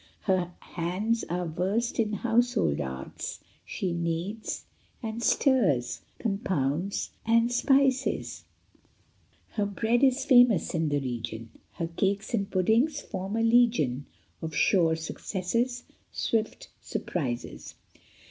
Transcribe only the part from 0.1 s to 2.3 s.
Her hands are versed in